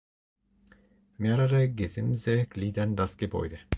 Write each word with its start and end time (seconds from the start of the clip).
Mehrere 1.19 1.69
Gesimse 1.69 2.47
gliedern 2.47 2.95
das 2.95 3.17
Gebäude. 3.17 3.59